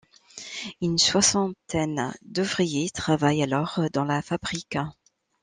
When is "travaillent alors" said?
2.89-3.81